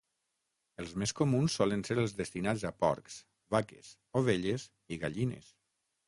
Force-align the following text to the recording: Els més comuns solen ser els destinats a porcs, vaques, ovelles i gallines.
Els 0.83 0.93
més 1.01 1.11
comuns 1.17 1.57
solen 1.59 1.83
ser 1.89 1.97
els 2.03 2.15
destinats 2.21 2.63
a 2.69 2.71
porcs, 2.83 3.17
vaques, 3.57 3.91
ovelles 4.23 4.65
i 4.97 4.99
gallines. 5.05 5.53